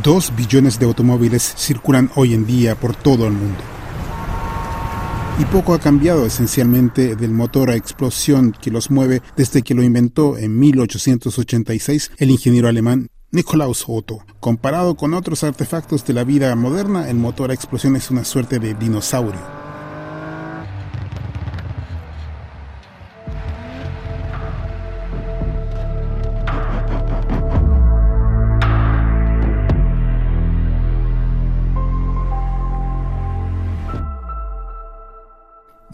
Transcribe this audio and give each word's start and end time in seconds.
Dos 0.00 0.34
billones 0.34 0.78
de 0.78 0.86
automóviles 0.86 1.42
circulan 1.58 2.10
hoy 2.14 2.32
en 2.32 2.46
día 2.46 2.74
por 2.74 2.96
todo 2.96 3.26
el 3.26 3.34
mundo. 3.34 3.58
Y 5.38 5.44
poco 5.44 5.74
ha 5.74 5.78
cambiado 5.78 6.24
esencialmente 6.24 7.14
del 7.14 7.32
motor 7.32 7.68
a 7.68 7.76
explosión 7.76 8.56
que 8.58 8.70
los 8.70 8.90
mueve 8.90 9.20
desde 9.36 9.60
que 9.60 9.74
lo 9.74 9.82
inventó 9.82 10.38
en 10.38 10.58
1886 10.58 12.12
el 12.16 12.30
ingeniero 12.30 12.68
alemán 12.68 13.08
Nikolaus 13.32 13.84
Otto. 13.86 14.20
Comparado 14.40 14.94
con 14.94 15.12
otros 15.12 15.44
artefactos 15.44 16.06
de 16.06 16.14
la 16.14 16.24
vida 16.24 16.54
moderna, 16.56 17.10
el 17.10 17.16
motor 17.16 17.50
a 17.50 17.54
explosión 17.54 17.94
es 17.94 18.10
una 18.10 18.24
suerte 18.24 18.58
de 18.58 18.72
dinosaurio. 18.72 19.61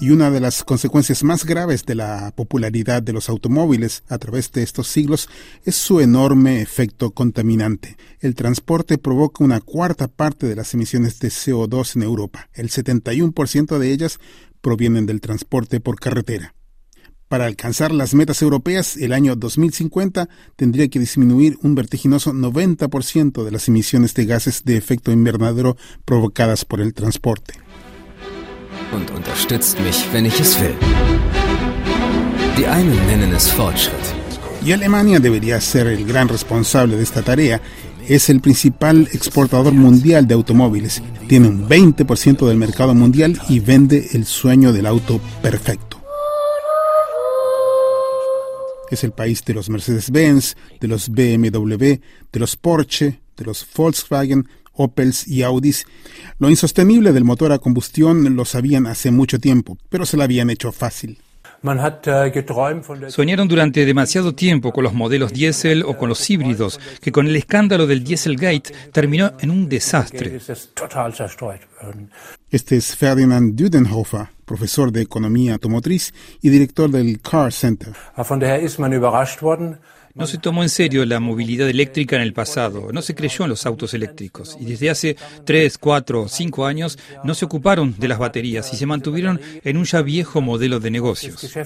Y 0.08 0.10
una 0.10 0.30
de 0.30 0.40
las 0.40 0.64
consecuencias 0.64 1.22
más 1.22 1.44
graves 1.44 1.84
de 1.84 1.94
la 1.94 2.32
popularidad 2.34 3.02
de 3.02 3.12
los 3.12 3.28
automóviles 3.28 4.04
a 4.08 4.16
través 4.16 4.50
de 4.52 4.62
estos 4.62 4.88
siglos 4.88 5.28
es 5.66 5.74
su 5.74 6.00
enorme 6.00 6.62
efecto 6.62 7.10
contaminante. 7.10 7.98
El 8.20 8.34
transporte 8.34 8.96
provoca 8.96 9.44
una 9.44 9.60
cuarta 9.60 10.08
parte 10.08 10.46
de 10.46 10.56
las 10.56 10.72
emisiones 10.72 11.18
de 11.18 11.28
CO2 11.28 11.96
en 11.96 12.04
Europa. 12.04 12.48
El 12.54 12.70
71% 12.70 13.76
de 13.76 13.92
ellas 13.92 14.18
provienen 14.62 15.04
del 15.04 15.20
transporte 15.20 15.78
por 15.78 16.00
carretera. 16.00 16.54
Para 17.28 17.44
alcanzar 17.44 17.92
las 17.92 18.14
metas 18.14 18.40
europeas, 18.40 18.96
el 18.96 19.12
año 19.12 19.36
2050 19.36 20.30
tendría 20.56 20.88
que 20.88 21.00
disminuir 21.00 21.58
un 21.60 21.74
vertiginoso 21.74 22.32
90% 22.32 23.44
de 23.44 23.50
las 23.50 23.68
emisiones 23.68 24.14
de 24.14 24.24
gases 24.24 24.64
de 24.64 24.78
efecto 24.78 25.12
invernadero 25.12 25.76
provocadas 26.06 26.64
por 26.64 26.80
el 26.80 26.94
transporte 26.94 27.67
und 28.92 29.10
unterstützt 29.10 29.78
mich, 29.80 30.04
wenn 30.12 30.24
ich 30.24 30.40
es 30.40 30.60
will. 30.60 30.76
Die 32.56 32.66
einen 32.66 33.06
nennen 33.06 33.32
es 33.34 33.48
Fortschritt. 33.48 34.14
Y 34.64 34.72
Alemania 34.72 35.20
debería 35.20 35.60
ser 35.60 35.86
el 35.86 36.04
gran 36.04 36.28
responsable 36.28 36.96
de 36.96 37.02
esta 37.02 37.22
tarea. 37.22 37.60
Es 38.08 38.28
el 38.30 38.40
principal 38.40 39.08
exportador 39.12 39.72
mundial 39.72 40.26
de 40.26 40.34
automóviles. 40.34 41.02
Tiene 41.28 41.48
un 41.48 41.68
20% 41.68 42.46
del 42.46 42.56
mercado 42.56 42.94
mundial 42.94 43.40
y 43.48 43.60
vende 43.60 44.08
el 44.12 44.24
sueño 44.24 44.72
del 44.72 44.86
auto 44.86 45.20
perfecto. 45.42 46.02
Es 48.90 49.04
el 49.04 49.12
país 49.12 49.44
de 49.44 49.54
los 49.54 49.68
Mercedes-Benz, 49.68 50.56
de 50.80 50.88
los 50.88 51.10
BMW, 51.10 52.00
de 52.32 52.40
los 52.40 52.56
Porsche, 52.56 53.20
de 53.36 53.44
los 53.44 53.66
Volkswagen, 53.76 54.48
Opels 54.78 55.28
y 55.28 55.42
Audis. 55.42 55.84
Lo 56.38 56.48
insostenible 56.48 57.12
del 57.12 57.24
motor 57.24 57.52
a 57.52 57.58
combustión 57.58 58.34
lo 58.34 58.44
sabían 58.44 58.86
hace 58.86 59.10
mucho 59.10 59.38
tiempo, 59.38 59.76
pero 59.90 60.06
se 60.06 60.16
lo 60.16 60.22
habían 60.22 60.48
hecho 60.48 60.72
fácil. 60.72 61.18
Äh, 61.60 63.10
Soñaron 63.10 63.48
durante 63.48 63.84
demasiado 63.84 64.32
tiempo 64.32 64.72
con 64.72 64.84
los 64.84 64.94
modelos 64.94 65.32
diésel 65.32 65.82
o 65.82 65.96
con 65.96 66.08
los 66.08 66.30
híbridos, 66.30 66.78
que 67.00 67.10
con 67.10 67.26
el 67.26 67.34
escándalo 67.34 67.86
del 67.86 68.04
Dieselgate 68.04 68.72
terminó 68.92 69.32
en 69.40 69.50
un 69.50 69.68
desastre. 69.68 70.38
Este 72.50 72.76
es 72.76 72.96
Ferdinand 72.96 73.56
Dudenhofer, 73.56 74.28
profesor 74.44 74.92
de 74.92 75.02
economía 75.02 75.54
automotriz 75.54 76.14
y 76.40 76.48
director 76.48 76.90
del 76.90 77.20
Car 77.20 77.52
Center. 77.52 77.92
No 80.18 80.26
se 80.26 80.38
tomó 80.38 80.62
en 80.62 80.68
serio 80.68 81.04
la 81.04 81.20
movilidad 81.20 81.68
eléctrica 81.68 82.16
en 82.16 82.22
el 82.22 82.32
pasado, 82.32 82.90
no 82.92 83.02
se 83.02 83.14
creyó 83.14 83.44
en 83.44 83.50
los 83.50 83.64
autos 83.66 83.94
eléctricos 83.94 84.56
y 84.60 84.64
desde 84.64 84.90
hace 84.90 85.16
3, 85.44 85.78
4, 85.78 86.28
cinco 86.28 86.66
años 86.66 86.98
no 87.24 87.34
se 87.34 87.44
ocuparon 87.44 87.94
de 87.98 88.08
las 88.08 88.18
baterías 88.18 88.72
y 88.72 88.76
se 88.76 88.86
mantuvieron 88.86 89.40
en 89.62 89.76
un 89.76 89.84
ya 89.84 90.02
viejo 90.02 90.40
modelo 90.40 90.80
de 90.80 90.90
negocios. 90.90 91.56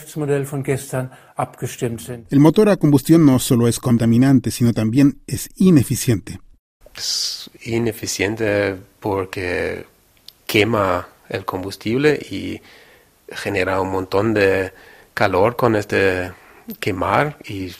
El 2.30 2.40
motor 2.40 2.68
a 2.68 2.76
combustión 2.76 3.24
no 3.24 3.38
solo 3.38 3.68
es 3.68 3.80
contaminante, 3.80 4.50
sino 4.50 4.72
también 4.72 5.22
es 5.26 5.48
ineficiente. 5.56 6.40
Es 6.94 7.50
ineficiente 7.62 8.76
porque 9.00 9.86
quema 10.46 11.08
el 11.30 11.46
combustible 11.46 12.14
y 12.30 12.60
genera 13.30 13.80
un 13.80 13.90
montón 13.90 14.34
de 14.34 14.72
calor 15.14 15.56
con 15.56 15.76
este 15.76 16.32
quemar 16.80 17.38
y 17.44 17.72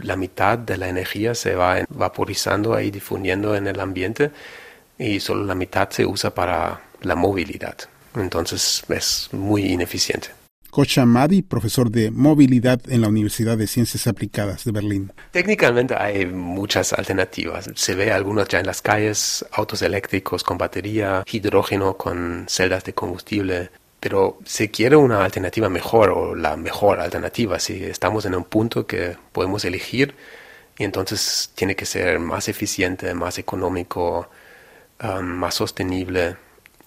la 0.00 0.16
mitad 0.16 0.58
de 0.58 0.76
la 0.76 0.88
energía 0.88 1.34
se 1.34 1.54
va 1.54 1.84
vaporizando 1.88 2.74
ahí, 2.74 2.90
difundiendo 2.90 3.54
en 3.56 3.66
el 3.66 3.80
ambiente 3.80 4.30
y 4.98 5.20
solo 5.20 5.44
la 5.44 5.54
mitad 5.54 5.90
se 5.90 6.06
usa 6.06 6.34
para 6.34 6.80
la 7.02 7.14
movilidad. 7.14 7.76
Entonces 8.14 8.84
es 8.88 9.28
muy 9.32 9.72
ineficiente. 9.72 10.28
Kocha 10.70 11.04
Madi, 11.04 11.42
profesor 11.42 11.90
de 11.90 12.10
movilidad 12.10 12.80
en 12.88 13.02
la 13.02 13.08
Universidad 13.08 13.58
de 13.58 13.66
Ciencias 13.66 14.06
Aplicadas 14.06 14.64
de 14.64 14.72
Berlín. 14.72 15.12
Técnicamente 15.30 15.94
hay 15.94 16.24
muchas 16.24 16.94
alternativas. 16.94 17.68
Se 17.74 17.94
ve 17.94 18.10
algunos 18.10 18.48
ya 18.48 18.60
en 18.60 18.66
las 18.66 18.80
calles, 18.80 19.44
autos 19.52 19.82
eléctricos 19.82 20.42
con 20.42 20.56
batería, 20.56 21.24
hidrógeno 21.30 21.98
con 21.98 22.46
celdas 22.48 22.84
de 22.84 22.94
combustible, 22.94 23.70
pero 24.02 24.40
se 24.44 24.68
quiere 24.72 24.96
una 24.96 25.24
alternativa 25.24 25.68
mejor 25.68 26.10
o 26.10 26.34
la 26.34 26.56
mejor 26.56 26.98
alternativa. 26.98 27.60
Si 27.60 27.84
estamos 27.84 28.24
en 28.24 28.34
un 28.34 28.42
punto 28.42 28.84
que 28.84 29.16
podemos 29.30 29.64
elegir 29.64 30.16
y 30.76 30.82
entonces 30.82 31.52
tiene 31.54 31.76
que 31.76 31.86
ser 31.86 32.18
más 32.18 32.48
eficiente, 32.48 33.14
más 33.14 33.38
económico, 33.38 34.28
um, 35.04 35.22
más 35.22 35.54
sostenible. 35.54 36.34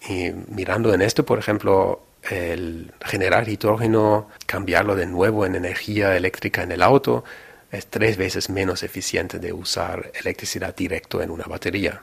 Y 0.09 0.31
mirando 0.49 0.93
en 0.93 1.01
esto, 1.01 1.25
por 1.25 1.39
ejemplo, 1.39 2.01
el 2.29 2.91
generar 3.05 3.47
hidrógeno, 3.47 4.29
cambiarlo 4.45 4.97
de 4.97 5.05
nuevo 5.05 5.45
en 5.45 5.55
energía 5.55 6.17
eléctrica 6.17 6.63
en 6.63 6.73
el 6.73 6.81
auto, 6.81 7.23
es 7.71 7.87
tres 7.87 8.17
veces 8.17 8.49
menos 8.49 8.83
eficiente 8.83 9.39
de 9.39 9.53
usar 9.53 10.11
electricidad 10.19 10.75
directo 10.75 11.21
en 11.21 11.31
una 11.31 11.45
batería. 11.45 12.01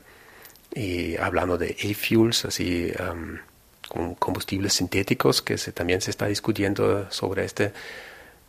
Y 0.74 1.18
hablando 1.18 1.58
de 1.58 1.76
e-fuels, 1.78 2.46
así 2.46 2.90
um, 2.98 3.36
combustibles 4.18 4.74
sintéticos, 4.74 5.42
que 5.42 5.56
también 5.56 6.00
se 6.00 6.10
está 6.10 6.26
discutiendo 6.26 7.10
sobre 7.10 7.44
este, 7.44 7.72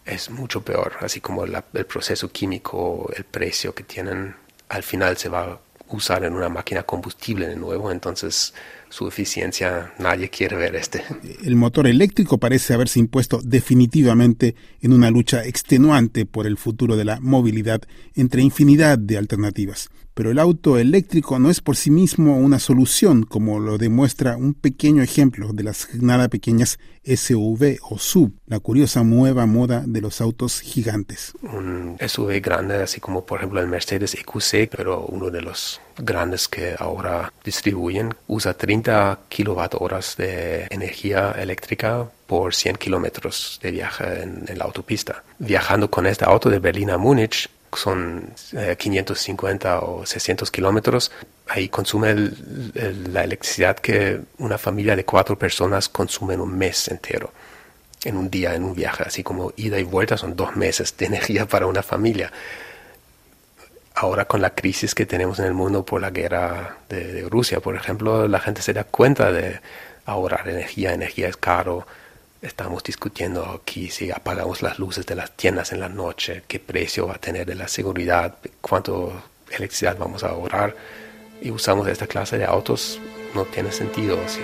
es 0.05 0.29
mucho 0.29 0.61
peor, 0.61 0.93
así 1.01 1.21
como 1.21 1.45
el 1.45 1.85
proceso 1.85 2.31
químico, 2.31 3.09
el 3.15 3.23
precio 3.23 3.73
que 3.73 3.83
tienen, 3.83 4.35
al 4.69 4.83
final 4.83 5.17
se 5.17 5.29
va 5.29 5.43
a 5.43 5.59
usar 5.89 6.23
en 6.23 6.33
una 6.33 6.49
máquina 6.49 6.83
combustible 6.83 7.47
de 7.47 7.55
nuevo, 7.55 7.91
entonces 7.91 8.53
su 8.89 9.07
eficiencia 9.07 9.93
nadie 9.99 10.29
quiere 10.29 10.55
ver 10.55 10.75
este. 10.75 11.03
El 11.43 11.55
motor 11.55 11.87
eléctrico 11.87 12.37
parece 12.37 12.73
haberse 12.73 12.99
impuesto 12.99 13.39
definitivamente 13.43 14.55
en 14.81 14.93
una 14.93 15.11
lucha 15.11 15.45
extenuante 15.45 16.25
por 16.25 16.47
el 16.47 16.57
futuro 16.57 16.95
de 16.95 17.05
la 17.05 17.19
movilidad 17.19 17.81
entre 18.15 18.41
infinidad 18.41 18.97
de 18.97 19.17
alternativas. 19.17 19.89
Pero 20.13 20.29
el 20.29 20.39
auto 20.39 20.77
eléctrico 20.77 21.39
no 21.39 21.49
es 21.49 21.59
por 21.59 21.75
sí 21.75 21.89
mismo 21.89 22.37
una 22.37 22.59
solución, 22.59 23.23
como 23.23 23.59
lo 23.59 23.77
demuestra 23.77 24.37
un 24.37 24.53
pequeño 24.53 25.01
ejemplo 25.01 25.53
de 25.53 25.63
las 25.63 25.87
nada 25.95 26.27
pequeñas 26.27 26.77
SUV 27.03 27.79
o 27.89 27.97
SUV, 27.97 28.31
la 28.45 28.59
curiosa 28.59 29.03
nueva 29.03 29.45
moda 29.45 29.83
de 29.85 30.01
los 30.01 30.21
autos 30.21 30.61
gigantes. 30.61 31.33
Un 31.41 31.97
SUV 31.99 32.41
grande, 32.41 32.75
así 32.75 32.99
como 32.99 33.25
por 33.25 33.39
ejemplo 33.39 33.59
el 33.59 33.67
Mercedes 33.67 34.13
EQC, 34.13 34.69
pero 34.69 35.05
uno 35.05 35.29
de 35.29 35.41
los 35.41 35.81
grandes 35.97 36.47
que 36.47 36.75
ahora 36.77 37.33
distribuyen, 37.43 38.13
usa 38.27 38.53
30 38.53 39.19
kilowatt 39.29 39.73
de 40.17 40.67
energía 40.69 41.31
eléctrica 41.31 42.07
por 42.27 42.55
100 42.55 42.77
kilómetros 42.77 43.59
de 43.61 43.71
viaje 43.71 44.23
en 44.23 44.57
la 44.57 44.65
autopista. 44.65 45.23
Viajando 45.39 45.89
con 45.89 46.07
este 46.07 46.25
auto 46.25 46.49
de 46.49 46.59
Berlín 46.59 46.89
a 46.89 46.97
Múnich, 46.97 47.49
son 47.77 48.33
550 48.77 49.73
eh, 49.73 49.79
o 49.81 50.05
600 50.05 50.51
kilómetros, 50.51 51.11
ahí 51.47 51.69
consume 51.69 52.31
la 53.11 53.23
electricidad 53.23 53.77
que 53.77 54.19
una 54.37 54.57
familia 54.57 54.95
de 54.95 55.05
cuatro 55.05 55.37
personas 55.37 55.89
consume 55.89 56.35
en 56.35 56.41
un 56.41 56.57
mes 56.57 56.87
entero, 56.87 57.31
en 58.03 58.17
un 58.17 58.29
día, 58.29 58.55
en 58.55 58.63
un 58.63 58.75
viaje, 58.75 59.03
así 59.05 59.23
como 59.23 59.53
ida 59.55 59.79
y 59.79 59.83
vuelta 59.83 60.17
son 60.17 60.35
dos 60.35 60.55
meses 60.55 60.95
de 60.97 61.05
energía 61.11 61.45
para 61.47 61.67
una 61.67 61.83
familia. 61.83 62.31
Ahora 63.95 64.25
con 64.25 64.41
la 64.41 64.49
crisis 64.55 64.95
que 64.95 65.05
tenemos 65.05 65.37
en 65.39 65.45
el 65.45 65.53
mundo 65.53 65.85
por 65.85 66.01
la 66.01 66.09
guerra 66.09 66.77
de, 66.89 67.13
de 67.13 67.29
Rusia, 67.29 67.59
por 67.59 67.75
ejemplo, 67.75 68.27
la 68.27 68.39
gente 68.39 68.61
se 68.61 68.73
da 68.73 68.85
cuenta 68.85 69.31
de 69.31 69.59
ahorrar 70.05 70.49
energía, 70.49 70.93
energía 70.93 71.27
es 71.29 71.37
caro, 71.37 71.85
Estamos 72.43 72.83
discutiendo 72.83 73.45
aquí 73.45 73.89
si 73.89 74.11
apagamos 74.11 74.61
las 74.61 74.77
luces 74.77 75.05
de 75.05 75.15
las 75.15 75.31
tiendas 75.31 75.71
en 75.71 75.79
la 75.79 75.87
noche, 75.87 76.43
qué 76.45 76.59
precio 76.59 77.07
va 77.07 77.13
a 77.13 77.17
tener 77.17 77.45
de 77.45 77.55
la 77.55 77.69
seguridad, 77.69 78.35
cuánto 78.59 79.13
electricidad 79.49 79.97
vamos 79.97 80.25
a 80.25 80.31
ahorrar 80.31 80.75
y 81.41 81.51
usamos 81.51 81.87
esta 81.87 82.05
clase 82.05 82.37
de 82.37 82.43
autos, 82.43 82.99
no 83.33 83.45
tiene 83.45 83.71
sentido. 83.71 84.17
¿sí? 84.27 84.41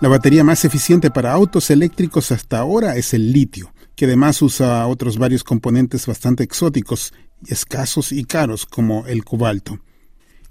La 0.00 0.08
batería 0.08 0.42
más 0.42 0.64
eficiente 0.64 1.10
para 1.10 1.32
autos 1.32 1.68
eléctricos 1.68 2.32
hasta 2.32 2.60
ahora 2.60 2.96
es 2.96 3.12
el 3.12 3.30
litio, 3.30 3.70
que 3.96 4.04
además 4.04 4.40
usa 4.42 4.86
otros 4.86 5.18
varios 5.18 5.42
componentes 5.42 6.06
bastante 6.06 6.44
exóticos, 6.44 7.12
escasos 7.46 8.12
y 8.12 8.24
caros 8.24 8.66
como 8.66 9.06
el 9.06 9.24
cobalto. 9.24 9.80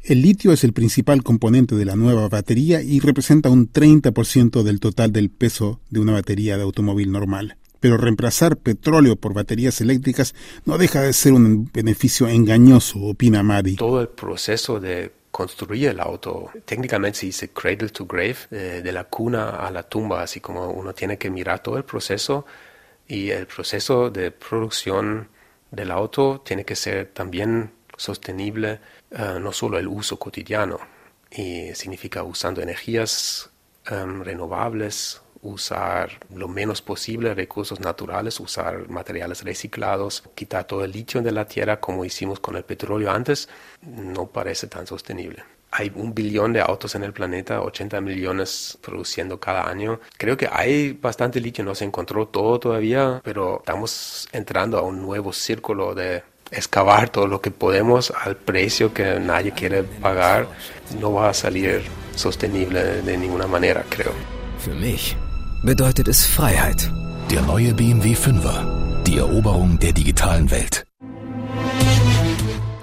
El 0.02 0.22
litio 0.22 0.52
es 0.52 0.64
el 0.64 0.74
principal 0.74 1.24
componente 1.24 1.76
de 1.76 1.86
la 1.86 1.96
nueva 1.96 2.28
batería 2.28 2.82
y 2.82 3.00
representa 3.00 3.50
un 3.50 3.72
30% 3.72 4.64
del 4.64 4.80
total 4.80 5.12
del 5.12 5.30
peso 5.30 5.80
de 5.90 6.00
una 6.00 6.14
batería 6.14 6.58
de 6.58 6.64
automóvil 6.64 7.12
normal. 7.12 7.58
Pero 7.80 7.98
reemplazar 7.98 8.58
petróleo 8.58 9.16
por 9.16 9.34
baterías 9.34 9.82
eléctricas 9.82 10.34
no 10.66 10.78
deja 10.78 11.02
de 11.02 11.14
ser 11.14 11.34
un 11.34 11.70
beneficio 11.72 12.28
engañoso, 12.28 13.00
opina 13.00 13.44
Madi. 13.44 13.76
Todo 13.76 14.02
el 14.02 14.10
proceso 14.10 14.80
de 14.80 15.12
construir 15.32 15.90
el 15.90 16.00
auto. 16.00 16.50
Técnicamente 16.66 17.20
se 17.20 17.26
dice 17.26 17.50
cradle 17.50 17.90
to 17.90 18.06
grave, 18.06 18.38
eh, 18.52 18.82
de 18.84 18.92
la 18.92 19.04
cuna 19.04 19.50
a 19.50 19.70
la 19.70 19.84
tumba, 19.84 20.22
así 20.22 20.40
como 20.40 20.70
uno 20.70 20.94
tiene 20.94 21.18
que 21.18 21.30
mirar 21.30 21.62
todo 21.62 21.78
el 21.78 21.84
proceso 21.84 22.46
y 23.08 23.30
el 23.30 23.48
proceso 23.48 24.10
de 24.10 24.32
producción 24.32 25.30
del 25.72 25.92
auto 25.92 26.42
tiene 26.44 26.66
que 26.66 26.76
ser 26.76 27.08
también 27.08 27.72
sostenible, 27.98 28.80
eh, 29.12 29.38
no 29.40 29.52
solo 29.52 29.78
el 29.78 29.88
uso 29.88 30.18
cotidiano, 30.18 30.80
y 31.32 31.74
significa 31.76 32.24
usando 32.24 32.62
energías 32.62 33.50
em, 33.88 34.24
renovables, 34.24 35.22
usar 35.42 36.10
lo 36.34 36.48
menos 36.48 36.82
posible 36.82 37.36
recursos 37.36 37.80
naturales, 37.80 38.40
usar 38.40 38.90
materiales 38.90 39.44
reciclados, 39.44 40.24
quitar 40.34 40.66
todo 40.66 40.84
el 40.84 40.92
litio 40.92 41.22
de 41.22 41.32
la 41.32 41.46
tierra 41.46 41.80
como 41.80 42.04
hicimos 42.04 42.40
con 42.40 42.56
el 42.56 42.64
petróleo 42.64 43.12
antes, 43.12 43.48
no 43.82 44.28
parece 44.28 44.68
tan 44.68 44.88
sostenible. 44.88 45.44
Hay 45.78 45.92
un 45.94 46.16
billón 46.16 46.54
de 46.54 46.62
autos 46.62 46.96
en 46.96 47.04
el 47.04 47.12
planeta, 47.12 47.62
80 47.62 48.00
millones 48.00 48.78
produciendo 48.82 49.42
cada 49.42 49.68
año. 49.68 50.00
Creo 50.18 50.38
que 50.38 50.48
hay 50.50 50.94
bastante 50.94 51.42
litio, 51.42 51.66
no 51.66 51.76
se 51.76 51.84
encontró 51.84 52.30
todo 52.30 52.60
todavía, 52.62 53.20
pero 53.26 53.58
estamos 53.60 54.30
entrando 54.32 54.78
a 54.78 54.84
un 54.84 55.02
nuevo 55.02 55.34
círculo 55.34 55.94
de 55.94 56.24
excavar 56.50 57.10
todo 57.10 57.28
lo 57.28 57.42
que 57.42 57.52
podemos 57.52 58.14
al 58.24 58.38
precio 58.38 58.94
que 58.94 59.20
nadie 59.20 59.52
quiere 59.52 59.84
pagar. 59.84 60.48
No 61.02 61.12
va 61.12 61.30
a 61.30 61.34
salir 61.34 61.84
sostenible 62.16 63.02
de 63.02 63.18
ninguna 63.18 63.46
manera, 63.46 63.84
creo. 63.90 64.14
Für 64.60 64.74
mich 64.76 65.18
bedeutet 65.64 66.08
es 66.08 66.26
Freiheit. 66.26 66.90
Der 67.30 67.42
neue 67.42 67.74
BMW 67.74 68.16
5er. 68.16 69.04
Die 69.04 69.18
Eroberung 69.18 69.78
der 69.80 69.92
digitalen 69.92 70.50
Welt. 70.52 70.86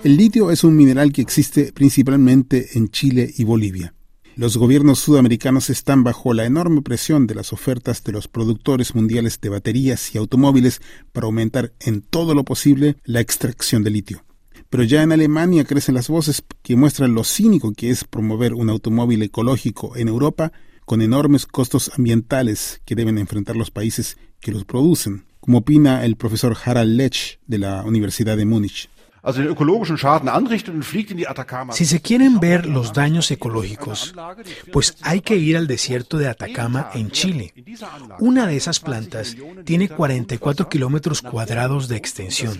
El 0.05 0.17
litio 0.17 0.51
es 0.51 0.65
un 0.65 0.77
mineral 0.77 1.13
que 1.13 1.23
existe 1.23 1.73
principalmente 1.73 2.77
en 2.77 2.89
Chile 2.89 3.33
y 3.37 3.45
Bolivia. 3.45 3.95
Los 4.35 4.57
gobiernos 4.57 4.99
sudamericanos 4.99 5.71
están 5.71 6.03
bajo 6.03 6.35
la 6.35 6.45
enorme 6.45 6.83
presión 6.83 7.29
de 7.29 7.37
las 7.37 7.53
ofertas 7.53 8.03
de 8.03 8.11
los 8.11 8.27
productores 8.27 8.97
mundiales 8.97 9.41
de 9.41 9.49
baterías 9.49 10.13
y 10.13 10.19
automóviles 10.19 10.83
para 11.13 11.27
aumentar 11.27 11.73
en 11.79 12.03
todo 12.03 12.35
lo 12.35 12.43
posible 12.43 12.97
la 13.05 13.21
extracción 13.21 13.85
de 13.85 13.91
litio. 13.91 14.25
Pero 14.71 14.83
ya 14.83 15.05
en 15.05 15.13
Alemania 15.13 15.65
crecen 15.65 15.95
las 15.95 16.09
voces 16.09 16.43
que 16.63 16.75
muestran 16.75 17.15
lo 17.15 17.23
cínico 17.23 17.73
que 17.73 17.91
es 17.91 18.03
promover 18.03 18.55
un 18.55 18.71
automóvil 18.71 19.23
ecológico 19.23 19.97
en 19.97 20.09
Europa 20.09 20.51
con 20.85 21.01
enormes 21.01 21.47
costos 21.47 21.93
ambientales 21.97 22.81
que 22.85 22.97
deben 22.97 23.19
enfrentar 23.19 23.55
los 23.55 23.71
países 23.71 24.17
que 24.41 24.51
los 24.51 24.65
producen, 24.65 25.27
como 25.39 25.59
opina 25.59 26.05
el 26.05 26.17
profesor 26.17 26.57
Harald 26.65 26.97
Lech 26.97 27.39
de 27.47 27.59
la 27.59 27.85
Universidad 27.85 28.37
de 28.37 28.47
Múnich. 28.47 28.89
Si 31.71 31.85
se 31.87 32.01
quieren 32.01 32.41
ver 32.41 32.67
los 32.67 32.93
daños 32.93 33.31
ecológicos, 33.31 34.15
pues 34.73 34.97
hay 35.01 35.21
que 35.21 35.37
ir 35.37 35.57
al 35.57 35.69
desierto 35.69 36.19
de 36.19 36.29
Atacama 36.29 36.91
en 36.95 37.11
Chile. 37.13 37.55
Una 38.19 38.49
de 38.49 38.57
esas 38.57 38.81
plantas 38.81 39.37
tiene 39.65 39.89
44 39.89 40.69
kilómetros 40.69 41.23
cuadrados 41.23 41.87
de 41.87 41.97
extensión. 41.97 42.59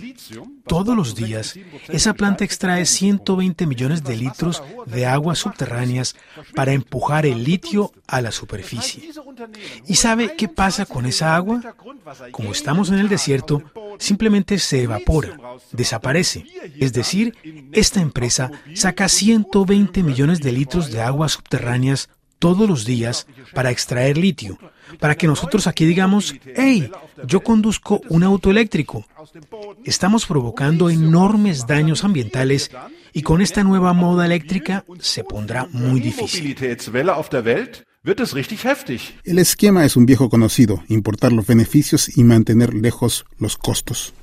Todos 0.65 0.95
los 0.95 1.15
días, 1.15 1.59
esa 1.89 2.13
planta 2.13 2.45
extrae 2.45 2.85
120 2.85 3.67
millones 3.67 4.03
de 4.03 4.15
litros 4.15 4.63
de 4.85 5.05
aguas 5.05 5.39
subterráneas 5.39 6.15
para 6.55 6.71
empujar 6.71 7.25
el 7.25 7.43
litio 7.43 7.91
a 8.07 8.21
la 8.21 8.31
superficie. 8.31 9.11
¿Y 9.85 9.95
sabe 9.95 10.35
qué 10.37 10.47
pasa 10.47 10.85
con 10.85 11.05
esa 11.05 11.35
agua? 11.35 11.75
Como 12.31 12.53
estamos 12.53 12.89
en 12.89 12.99
el 12.99 13.09
desierto, 13.09 13.63
simplemente 13.99 14.59
se 14.59 14.83
evapora, 14.83 15.37
desaparece. 15.71 16.45
Es 16.79 16.93
decir, 16.93 17.35
esta 17.71 18.01
empresa 18.01 18.51
saca 18.73 19.09
120 19.09 20.03
millones 20.03 20.39
de 20.41 20.51
litros 20.51 20.91
de 20.91 21.01
aguas 21.01 21.33
subterráneas 21.33 22.09
todos 22.39 22.67
los 22.67 22.83
días 22.83 23.25
para 23.53 23.71
extraer 23.71 24.17
litio, 24.17 24.57
para 24.99 25.15
que 25.15 25.27
nosotros 25.27 25.65
aquí 25.65 25.85
digamos, 25.85 26.35
hey, 26.57 26.91
yo 27.25 27.41
conduzco 27.41 28.01
un 28.09 28.23
auto 28.23 28.51
eléctrico. 28.51 29.05
Estamos 29.85 30.25
provocando 30.25 30.89
enormes 30.89 31.65
daños 31.67 32.03
ambientales 32.03 32.69
y 33.13 33.21
con 33.21 33.41
esta 33.41 33.63
nueva 33.63 33.93
moda 33.93 34.25
eléctrica 34.25 34.83
se 34.99 35.23
pondrá 35.23 35.67
muy 35.71 36.01
difícil. 36.01 36.53
El 38.05 39.39
esquema 39.39 39.85
es 39.85 39.95
un 39.95 40.05
viejo 40.05 40.29
conocido, 40.29 40.83
importar 40.89 41.31
los 41.31 41.47
beneficios 41.47 42.17
y 42.17 42.25
mantener 42.25 42.73
lejos 42.73 43.25
los 43.37 43.55
costos. 43.55 44.13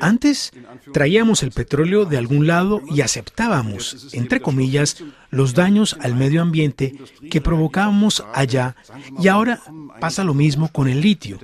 Antes 0.00 0.52
traíamos 0.92 1.42
el 1.42 1.52
petróleo 1.52 2.04
de 2.04 2.18
algún 2.18 2.46
lado 2.46 2.82
y 2.90 3.00
aceptábamos, 3.00 4.08
entre 4.12 4.40
comillas, 4.40 5.02
los 5.30 5.54
daños 5.54 5.96
al 6.00 6.16
medio 6.16 6.42
ambiente 6.42 6.96
que 7.30 7.40
provocábamos 7.40 8.22
allá 8.34 8.76
y 9.18 9.28
ahora 9.28 9.62
pasa 10.00 10.22
lo 10.24 10.34
mismo 10.34 10.68
con 10.70 10.88
el 10.88 11.00
litio. 11.00 11.38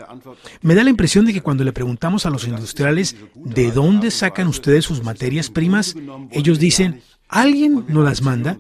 Me 0.61 0.75
da 0.75 0.84
la 0.84 0.90
impresión 0.90 1.25
de 1.25 1.32
que 1.32 1.43
cuando 1.43 1.64
le 1.64 1.73
preguntamos 1.73 2.26
a 2.26 2.31
los 2.31 2.46
industriales 2.46 3.17
de 3.34 3.70
dónde 3.70 4.11
sacan 4.11 4.49
ustedes 4.49 4.84
sus 4.84 5.02
materias 5.02 5.49
primas, 5.49 5.96
ellos 6.32 6.58
dicen, 6.58 7.00
¿Alguien 7.28 7.84
nos 7.88 8.05
las 8.05 8.23
manda? 8.23 8.56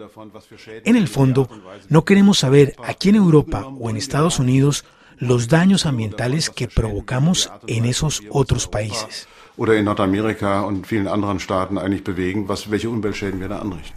En 0.84 0.96
el 0.96 1.08
fondo, 1.08 1.48
no 1.88 2.04
queremos 2.04 2.38
saber 2.38 2.74
aquí 2.84 3.10
en 3.10 3.14
Europa 3.14 3.66
o 3.66 3.90
en 3.90 3.96
Estados 3.96 4.38
Unidos 4.38 4.84
los 5.18 5.48
daños 5.48 5.86
ambientales 5.86 6.50
que 6.50 6.68
provocamos 6.68 7.50
en 7.66 7.84
esos 7.84 8.22
otros 8.30 8.66
países. 8.66 9.28
Oder 9.58 9.78
in 9.78 9.86
Nordamerika 9.86 10.66
und 10.66 10.86
vielen 10.86 11.08
anderen 11.08 11.40
Staaten 11.40 11.78
eigentlich 11.78 12.04
bewegen, 12.04 12.46
was, 12.46 12.70
welche 12.70 12.90
Umweltschäden 12.90 13.40
wir 13.40 13.48
da 13.48 13.60
anrichten. 13.60 13.96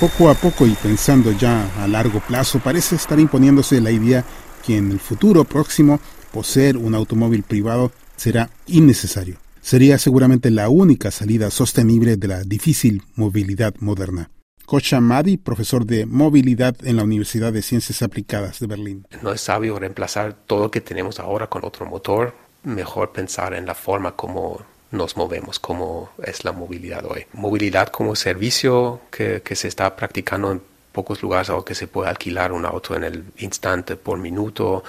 Poco 0.00 0.30
a 0.30 0.34
poco 0.34 0.66
y 0.66 0.70
pensando 0.70 1.32
ya 1.32 1.70
a 1.82 1.86
largo 1.86 2.20
plazo, 2.20 2.60
parece 2.60 2.96
estar 2.96 3.20
imponiéndose 3.20 3.78
la 3.80 3.90
idea 3.90 4.24
que 4.64 4.78
en 4.78 4.90
el 4.90 5.00
futuro 5.00 5.44
próximo 5.44 6.00
poseer 6.32 6.78
un 6.78 6.94
automóvil 6.94 7.42
privado 7.42 7.92
será 8.16 8.48
innecesario. 8.66 9.36
Sería 9.62 9.96
seguramente 9.96 10.50
la 10.50 10.68
única 10.68 11.12
salida 11.12 11.48
sostenible 11.50 12.16
de 12.16 12.28
la 12.28 12.42
difícil 12.42 13.02
movilidad 13.14 13.74
moderna. 13.78 14.28
Kocha 14.66 15.00
Madi, 15.00 15.36
profesor 15.36 15.86
de 15.86 16.04
movilidad 16.04 16.74
en 16.82 16.96
la 16.96 17.04
Universidad 17.04 17.52
de 17.52 17.62
Ciencias 17.62 18.02
Aplicadas 18.02 18.58
de 18.58 18.66
Berlín. 18.66 19.06
No 19.22 19.32
es 19.32 19.40
sabio 19.40 19.78
reemplazar 19.78 20.34
todo 20.34 20.64
lo 20.64 20.70
que 20.70 20.80
tenemos 20.80 21.20
ahora 21.20 21.46
con 21.46 21.64
otro 21.64 21.86
motor. 21.86 22.34
Mejor 22.64 23.12
pensar 23.12 23.54
en 23.54 23.64
la 23.64 23.76
forma 23.76 24.16
como 24.16 24.60
nos 24.90 25.16
movemos, 25.16 25.60
como 25.60 26.10
es 26.22 26.44
la 26.44 26.52
movilidad 26.52 27.04
hoy. 27.06 27.26
Movilidad 27.32 27.88
como 27.88 28.16
servicio 28.16 29.00
que, 29.10 29.42
que 29.42 29.54
se 29.54 29.68
está 29.68 29.94
practicando 29.94 30.50
en 30.50 30.60
pocos 30.90 31.22
lugares 31.22 31.50
o 31.50 31.64
que 31.64 31.76
se 31.76 31.86
puede 31.86 32.10
alquilar 32.10 32.52
un 32.52 32.66
auto 32.66 32.96
en 32.96 33.04
el 33.04 33.24
instante 33.38 33.94
por 33.94 34.18
minuto 34.18 34.82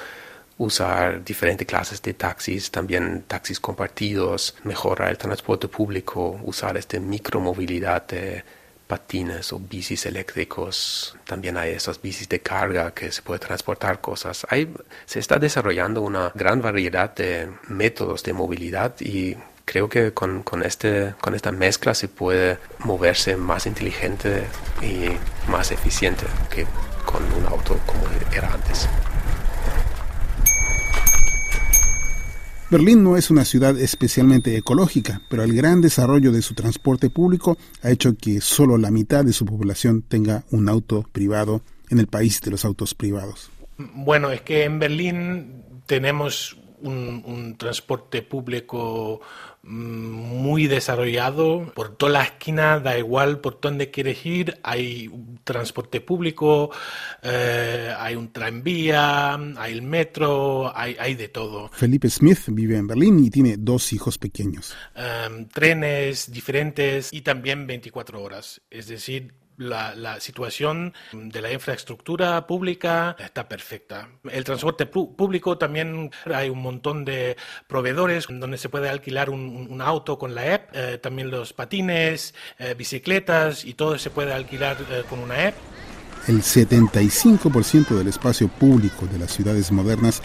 usar 0.58 1.24
diferentes 1.24 1.68
clases 1.68 2.02
de 2.02 2.14
taxis, 2.14 2.72
también 2.72 3.24
taxis 3.28 3.60
compartidos, 3.60 4.56
mejorar 4.64 5.10
el 5.10 5.18
transporte 5.18 5.68
público, 5.68 6.40
usar 6.44 6.78
esta 6.78 7.00
micromovilidad 7.00 8.06
de 8.08 8.44
patines 8.88 9.52
o 9.54 9.60
bicis 9.60 10.06
eléctricos, 10.06 11.16
también 11.26 11.58
hay 11.58 11.72
esas 11.72 12.02
bicis 12.02 12.30
de 12.30 12.42
carga 12.42 12.94
que 12.94 13.12
se 13.12 13.22
puede 13.22 13.40
transportar 13.40 14.02
cosas. 14.02 14.46
Hay, 14.50 14.72
se 15.06 15.20
está 15.20 15.40
desarrollando 15.40 16.02
una 16.02 16.32
gran 16.36 16.62
variedad 16.62 17.14
de 17.16 17.50
métodos 17.70 18.24
de 18.24 18.34
movilidad 18.34 18.94
y 19.00 19.36
creo 19.66 19.90
que 19.90 20.14
con, 20.14 20.44
con, 20.44 20.64
este, 20.64 21.16
con 21.22 21.34
esta 21.34 21.52
mezcla 21.52 21.94
se 21.94 22.08
puede 22.08 22.60
moverse 22.80 23.36
más 23.36 23.66
inteligente 23.66 24.44
y 24.82 25.10
más 25.50 25.72
eficiente 25.72 26.26
que 26.50 26.68
con 27.06 27.24
un 27.34 27.46
auto 27.48 27.80
como 27.86 28.04
era 28.32 28.54
antes. 28.54 28.88
Berlín 32.74 33.04
no 33.04 33.18
es 33.18 33.30
una 33.30 33.46
ciudad 33.46 33.78
especialmente 33.78 34.58
ecológica, 34.58 35.22
pero 35.30 35.44
el 35.44 35.54
gran 35.54 35.80
desarrollo 35.80 36.32
de 36.32 36.42
su 36.42 36.56
transporte 36.56 37.12
público 37.12 37.56
ha 37.84 37.92
hecho 37.92 38.18
que 38.18 38.42
solo 38.42 38.80
la 38.80 38.90
mitad 38.90 39.24
de 39.24 39.32
su 39.32 39.46
población 39.46 40.02
tenga 40.02 40.44
un 40.50 40.68
auto 40.68 41.06
privado 41.12 41.62
en 41.92 42.00
el 42.00 42.08
país 42.08 42.42
de 42.42 42.50
los 42.50 42.66
autos 42.66 42.96
privados. 42.96 43.52
Bueno, 43.78 44.32
es 44.32 44.42
que 44.42 44.64
en 44.64 44.80
Berlín 44.80 45.64
tenemos 45.86 46.58
un, 46.82 47.56
transporte 47.60 48.24
público 48.24 49.22
muy 49.64 50.68
desarrollado 50.68 51.72
por 51.74 51.96
toda 51.96 52.12
la 52.12 52.24
esquina, 52.24 52.80
da 52.80 52.98
igual 52.98 53.40
por 53.40 53.62
dónde 53.62 53.92
quieres 53.92 54.26
ir, 54.26 54.60
hay 54.62 55.10
transporte 55.46 56.02
público, 56.02 56.70
eh, 57.22 57.94
hay 57.98 58.16
un 58.16 58.34
tranvía, 58.34 59.36
hay 59.36 59.74
el 59.74 59.82
metro, 59.82 60.76
hay, 60.76 60.98
hay, 61.00 61.16
de 61.16 61.30
todo. 61.30 61.70
Felipe 61.70 62.10
Smith 62.10 62.40
vive 62.48 62.78
en 62.78 62.88
Berlín 62.88 63.24
y 63.24 63.30
tiene 63.30 63.56
dos 63.58 63.94
hijos 63.94 64.18
pequeños. 64.18 64.76
Um, 64.96 65.46
trenes 65.48 66.30
diferentes 66.32 67.14
y 67.14 67.22
también 67.22 67.66
24 67.66 68.22
horas, 68.22 68.62
es 68.70 68.88
decir, 68.88 69.34
la, 69.58 70.20
situación 70.20 70.94
de 71.12 71.42
la 71.42 71.52
infraestructura 71.52 72.46
pública 72.48 73.16
está 73.20 73.48
perfecta. 73.48 74.10
El 74.30 74.44
transporte 74.44 74.86
público 74.86 75.58
también 75.58 76.12
hay 76.34 76.50
un 76.50 76.62
montón 76.62 77.06
de 77.06 77.38
proveedores 77.68 78.28
donde 78.30 78.58
se 78.58 78.70
puede 78.70 78.90
alquilar 78.90 79.30
un, 79.30 79.82
auto 79.82 80.18
con 80.18 80.34
la 80.34 80.54
app, 80.54 80.70
eh, 80.74 80.98
también 80.98 81.30
los 81.30 81.52
patines, 81.52 82.34
eh, 82.58 82.74
bicicletas 82.78 83.66
y 83.66 83.74
todo 83.74 83.98
se 83.98 84.10
puede 84.10 84.34
alquilar 84.34 84.78
eh, 84.90 85.04
con 85.10 85.20
una 85.20 85.48
app. 85.48 85.56
El 86.28 86.42
75% 86.42 87.98
del 87.98 88.08
espacio 88.08 88.48
público 88.48 89.06
de 89.08 89.20
las 89.20 89.32
ciudades 89.34 89.72
modernas, 89.72 90.22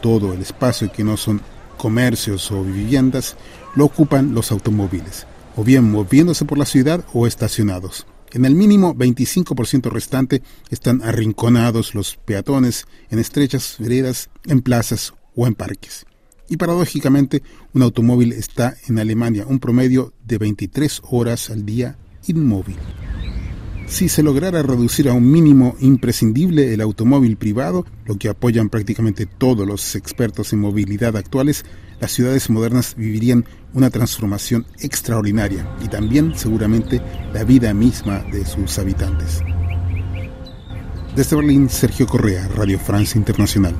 todo 0.00 0.32
el 0.32 0.42
espacio 0.42 0.92
que 0.92 1.02
no 1.02 1.16
son 1.16 1.40
comercios 1.76 2.52
o 2.52 2.62
viviendas, 2.62 3.36
lo 3.74 3.86
ocupan 3.86 4.34
los 4.34 4.52
automóviles, 4.52 5.26
o 5.56 5.64
bien 5.64 5.90
moviéndose 5.90 6.44
por 6.44 6.58
la 6.58 6.66
ciudad 6.66 7.04
o 7.12 7.26
estacionados. 7.26 8.06
En 8.32 8.44
el 8.44 8.54
mínimo 8.54 8.94
25% 8.94 9.90
restante 9.90 10.42
están 10.70 11.02
arrinconados 11.02 11.94
los 11.94 12.16
peatones 12.16 12.86
en 13.10 13.18
estrechas 13.18 13.76
veredas, 13.80 14.30
en 14.46 14.62
plazas 14.62 15.14
o 15.34 15.46
en 15.48 15.54
parques. 15.54 16.06
Y 16.48 16.56
paradójicamente, 16.56 17.42
un 17.72 17.82
automóvil 17.82 18.32
está 18.32 18.76
en 18.88 18.98
Alemania 18.98 19.46
un 19.46 19.58
promedio 19.58 20.12
de 20.24 20.38
23 20.38 21.02
horas 21.10 21.50
al 21.50 21.66
día 21.66 21.96
inmóvil. 22.26 22.76
Si 23.90 24.08
se 24.08 24.22
lograra 24.22 24.62
reducir 24.62 25.08
a 25.08 25.14
un 25.14 25.28
mínimo 25.28 25.74
imprescindible 25.80 26.72
el 26.72 26.80
automóvil 26.80 27.36
privado, 27.36 27.84
lo 28.06 28.16
que 28.16 28.28
apoyan 28.28 28.68
prácticamente 28.68 29.26
todos 29.26 29.66
los 29.66 29.96
expertos 29.96 30.52
en 30.52 30.60
movilidad 30.60 31.16
actuales, 31.16 31.64
las 31.98 32.12
ciudades 32.12 32.48
modernas 32.50 32.94
vivirían 32.96 33.44
una 33.74 33.90
transformación 33.90 34.64
extraordinaria 34.78 35.68
y 35.84 35.88
también 35.88 36.34
seguramente 36.36 37.02
la 37.34 37.42
vida 37.42 37.74
misma 37.74 38.20
de 38.32 38.46
sus 38.46 38.78
habitantes. 38.78 39.40
Desde 41.16 41.34
Berlín, 41.34 41.68
Sergio 41.68 42.06
Correa, 42.06 42.46
Radio 42.54 42.78
Francia 42.78 43.18
Internacional. 43.18 43.74